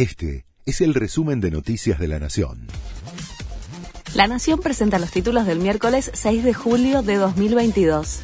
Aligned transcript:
Este 0.00 0.46
es 0.64 0.80
el 0.80 0.94
resumen 0.94 1.42
de 1.42 1.50
Noticias 1.50 1.98
de 1.98 2.08
la 2.08 2.18
Nación. 2.18 2.68
La 4.14 4.28
Nación 4.28 4.58
presenta 4.60 4.98
los 4.98 5.10
títulos 5.10 5.44
del 5.44 5.58
miércoles 5.58 6.10
6 6.14 6.42
de 6.42 6.54
julio 6.54 7.02
de 7.02 7.16
2022. 7.16 8.20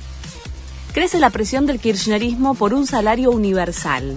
Crece 0.95 1.19
la 1.19 1.29
presión 1.29 1.67
del 1.67 1.79
kirchnerismo 1.79 2.54
por 2.54 2.73
un 2.73 2.87
salario 2.87 3.31
universal. 3.31 4.17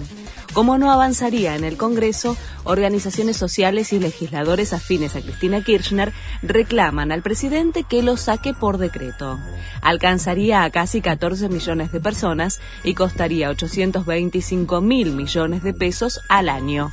Como 0.54 0.78
no 0.78 0.90
avanzaría 0.90 1.54
en 1.54 1.64
el 1.64 1.76
Congreso, 1.76 2.34
organizaciones 2.64 3.36
sociales 3.36 3.92
y 3.92 3.98
legisladores 3.98 4.72
afines 4.72 5.14
a 5.14 5.20
Cristina 5.20 5.62
Kirchner 5.62 6.14
reclaman 6.40 7.12
al 7.12 7.20
presidente 7.20 7.84
que 7.84 8.02
lo 8.02 8.16
saque 8.16 8.54
por 8.54 8.78
decreto. 8.78 9.38
Alcanzaría 9.82 10.64
a 10.64 10.70
casi 10.70 11.02
14 11.02 11.50
millones 11.50 11.92
de 11.92 12.00
personas 12.00 12.58
y 12.84 12.94
costaría 12.94 13.50
825 13.50 14.80
mil 14.80 15.12
millones 15.12 15.62
de 15.62 15.74
pesos 15.74 16.22
al 16.30 16.48
año. 16.48 16.90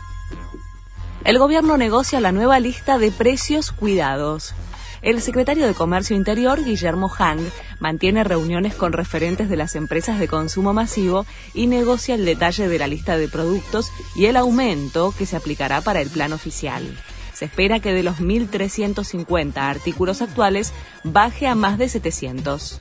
El 1.27 1.39
gobierno 1.39 1.75
negocia 1.75 2.21
la 2.21 2.31
nueva 2.31 2.57
lista 2.61 2.97
de 2.97 3.11
precios 3.11 3.73
cuidados. 3.73 4.53
El 5.01 5.21
secretario 5.21 5.67
de 5.67 5.73
Comercio 5.73 6.15
Interior, 6.15 6.63
Guillermo 6.63 7.09
Hang, 7.09 7.41
mantiene 7.81 8.23
reuniones 8.23 8.75
con 8.75 8.93
referentes 8.93 9.49
de 9.49 9.57
las 9.57 9.75
empresas 9.75 10.19
de 10.19 10.29
consumo 10.29 10.71
masivo 10.71 11.25
y 11.53 11.67
negocia 11.67 12.15
el 12.15 12.23
detalle 12.23 12.69
de 12.69 12.79
la 12.79 12.87
lista 12.87 13.17
de 13.17 13.27
productos 13.27 13.91
y 14.15 14.27
el 14.27 14.37
aumento 14.37 15.13
que 15.17 15.25
se 15.25 15.35
aplicará 15.35 15.81
para 15.81 15.99
el 15.99 16.09
plan 16.09 16.31
oficial. 16.31 16.97
Se 17.33 17.43
espera 17.43 17.81
que 17.81 17.91
de 17.91 18.03
los 18.03 18.21
1.350 18.21 19.57
artículos 19.57 20.21
actuales 20.21 20.71
baje 21.03 21.45
a 21.45 21.55
más 21.55 21.77
de 21.77 21.89
700. 21.89 22.79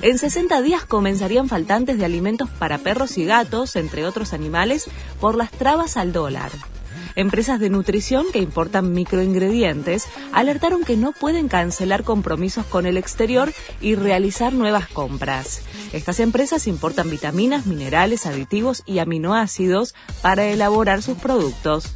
En 0.00 0.16
60 0.16 0.62
días 0.62 0.86
comenzarían 0.86 1.50
faltantes 1.50 1.98
de 1.98 2.06
alimentos 2.06 2.48
para 2.48 2.78
perros 2.78 3.18
y 3.18 3.26
gatos, 3.26 3.76
entre 3.76 4.06
otros 4.06 4.32
animales, 4.32 4.86
por 5.20 5.34
las 5.34 5.50
trabas 5.50 5.98
al 5.98 6.14
dólar. 6.14 6.50
Empresas 7.16 7.58
de 7.58 7.70
nutrición 7.70 8.26
que 8.30 8.40
importan 8.40 8.92
microingredientes 8.92 10.04
alertaron 10.32 10.84
que 10.84 10.98
no 10.98 11.12
pueden 11.12 11.48
cancelar 11.48 12.04
compromisos 12.04 12.66
con 12.66 12.84
el 12.84 12.98
exterior 12.98 13.54
y 13.80 13.94
realizar 13.94 14.52
nuevas 14.52 14.86
compras. 14.86 15.62
Estas 15.94 16.20
empresas 16.20 16.66
importan 16.66 17.08
vitaminas, 17.08 17.64
minerales, 17.64 18.26
aditivos 18.26 18.82
y 18.84 18.98
aminoácidos 18.98 19.94
para 20.20 20.44
elaborar 20.44 21.00
sus 21.00 21.16
productos. 21.16 21.86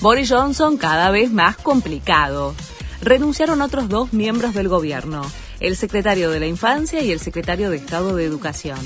Boris 0.00 0.30
Johnson 0.30 0.78
cada 0.78 1.10
vez 1.10 1.30
más 1.30 1.58
complicado. 1.58 2.54
Renunciaron 3.02 3.60
otros 3.60 3.90
dos 3.90 4.14
miembros 4.14 4.54
del 4.54 4.68
gobierno, 4.68 5.22
el 5.60 5.76
secretario 5.76 6.30
de 6.30 6.40
la 6.40 6.46
Infancia 6.46 7.02
y 7.02 7.12
el 7.12 7.20
secretario 7.20 7.68
de 7.68 7.76
Estado 7.76 8.16
de 8.16 8.24
Educación. 8.24 8.78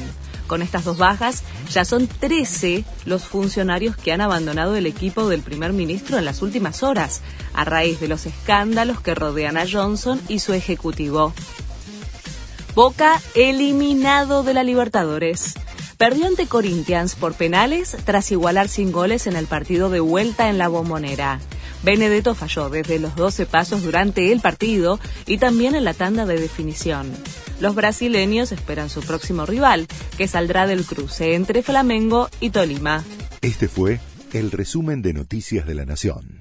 Con 0.47 0.62
estas 0.62 0.84
dos 0.84 0.98
bajas, 0.98 1.42
ya 1.70 1.84
son 1.84 2.06
13 2.06 2.84
los 3.05 3.25
funcionarios 3.25 3.97
que 3.97 4.12
han 4.12 4.20
abandonado 4.20 4.77
el 4.77 4.86
equipo 4.86 5.28
del 5.28 5.42
primer 5.42 5.72
ministro 5.72 6.19
en 6.19 6.25
las 6.25 6.42
últimas 6.42 6.83
horas, 6.83 7.22
a 7.52 7.64
raíz 7.64 8.00
de 8.00 8.08
los 8.08 8.27
escándalos 8.27 9.00
que 9.00 9.14
rodean 9.14 9.56
a 9.56 9.67
Johnson 9.70 10.20
y 10.28 10.39
su 10.39 10.52
ejecutivo. 10.52 11.33
Boca 12.74 13.20
eliminado 13.34 14.42
de 14.42 14.55
la 14.55 14.62
Libertadores. 14.62 15.55
Perdió 15.97 16.27
ante 16.27 16.47
Corinthians 16.47 17.14
por 17.14 17.33
penales 17.33 17.97
tras 18.05 18.30
igualar 18.30 18.69
sin 18.69 18.92
goles 18.92 19.27
en 19.27 19.34
el 19.34 19.47
partido 19.47 19.89
de 19.89 20.00
vuelta 20.00 20.50
en 20.50 20.58
la 20.58 20.69
bombonera. 20.69 21.41
Benedetto 21.87 22.34
falló 22.34 22.69
desde 22.69 22.98
los 22.98 23.15
12 23.15 23.47
pasos 23.47 23.84
durante 23.84 24.33
el 24.33 24.41
partido 24.41 24.98
y 25.25 25.39
también 25.39 25.77
en 25.77 25.84
la 25.84 25.95
tanda 25.95 26.27
de 26.27 26.37
definición. 26.37 27.12
Los 27.61 27.77
brasileños 27.77 28.51
esperan 28.51 28.91
su 28.91 29.03
próximo 29.03 29.47
rival, 29.47 29.87
que 30.19 30.27
saldrá 30.27 30.67
del 30.67 30.84
cruce 30.84 31.34
entre 31.34 31.62
Flamengo 31.62 32.29
y 32.41 32.51
Tolima. 32.51 33.05
Este 33.41 33.69
fue 33.69 34.01
el 34.33 34.51
resumen 34.51 35.01
de 35.01 35.12
Noticias 35.12 35.64
de 35.64 35.75
la 35.77 35.84
Nación. 35.84 36.36